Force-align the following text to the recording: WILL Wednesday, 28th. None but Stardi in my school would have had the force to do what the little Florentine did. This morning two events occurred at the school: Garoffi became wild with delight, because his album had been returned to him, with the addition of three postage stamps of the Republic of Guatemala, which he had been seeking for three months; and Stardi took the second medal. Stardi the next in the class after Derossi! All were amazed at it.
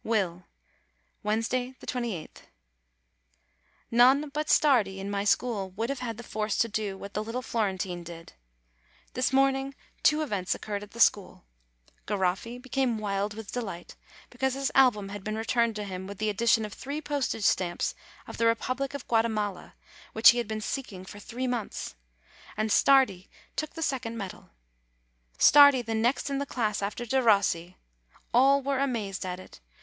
WILL 0.03 0.47
Wednesday, 1.21 1.75
28th. 1.79 2.47
None 3.91 4.29
but 4.33 4.49
Stardi 4.49 4.99
in 4.99 5.11
my 5.11 5.23
school 5.23 5.69
would 5.75 5.89
have 5.89 5.99
had 5.99 6.17
the 6.17 6.23
force 6.23 6.57
to 6.57 6.67
do 6.67 6.97
what 6.97 7.13
the 7.13 7.23
little 7.23 7.43
Florentine 7.43 8.01
did. 8.03 8.33
This 9.13 9.31
morning 9.31 9.75
two 10.01 10.23
events 10.23 10.55
occurred 10.55 10.81
at 10.81 10.89
the 10.93 10.99
school: 10.99 11.45
Garoffi 12.07 12.59
became 12.59 12.97
wild 12.97 13.35
with 13.35 13.51
delight, 13.51 13.95
because 14.31 14.55
his 14.55 14.71
album 14.73 15.09
had 15.09 15.23
been 15.23 15.35
returned 15.37 15.75
to 15.75 15.83
him, 15.83 16.07
with 16.07 16.17
the 16.17 16.29
addition 16.31 16.65
of 16.65 16.73
three 16.73 16.99
postage 16.99 17.43
stamps 17.43 17.93
of 18.25 18.37
the 18.37 18.47
Republic 18.47 18.95
of 18.95 19.07
Guatemala, 19.07 19.75
which 20.13 20.31
he 20.31 20.39
had 20.39 20.47
been 20.47 20.61
seeking 20.61 21.05
for 21.05 21.19
three 21.19 21.45
months; 21.45 21.93
and 22.57 22.71
Stardi 22.71 23.29
took 23.55 23.75
the 23.75 23.83
second 23.83 24.17
medal. 24.17 24.49
Stardi 25.37 25.83
the 25.83 25.93
next 25.93 26.27
in 26.31 26.39
the 26.39 26.47
class 26.47 26.81
after 26.81 27.05
Derossi! 27.05 27.75
All 28.33 28.63
were 28.63 28.79
amazed 28.79 29.27
at 29.27 29.39
it. 29.39 29.59